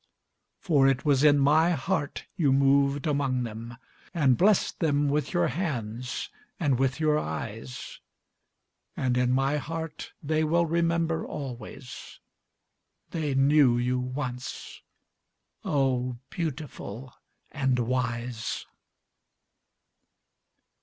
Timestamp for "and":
4.15-4.35, 6.59-6.79, 8.97-9.15, 17.51-17.77